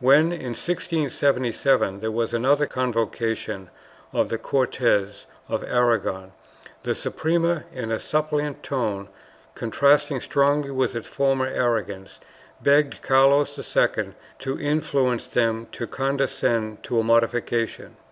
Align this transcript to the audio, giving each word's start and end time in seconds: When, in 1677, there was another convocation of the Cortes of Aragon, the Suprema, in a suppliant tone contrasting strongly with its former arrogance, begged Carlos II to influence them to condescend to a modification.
When, 0.00 0.32
in 0.32 0.54
1677, 0.58 2.00
there 2.00 2.10
was 2.10 2.34
another 2.34 2.66
convocation 2.66 3.70
of 4.12 4.28
the 4.28 4.36
Cortes 4.36 5.26
of 5.48 5.62
Aragon, 5.62 6.32
the 6.82 6.96
Suprema, 6.96 7.62
in 7.72 7.92
a 7.92 8.00
suppliant 8.00 8.64
tone 8.64 9.06
contrasting 9.54 10.20
strongly 10.20 10.72
with 10.72 10.96
its 10.96 11.06
former 11.06 11.46
arrogance, 11.46 12.18
begged 12.60 13.00
Carlos 13.00 13.56
II 13.56 14.14
to 14.40 14.58
influence 14.60 15.28
them 15.28 15.68
to 15.70 15.86
condescend 15.86 16.82
to 16.82 16.98
a 16.98 17.04
modification. 17.04 17.96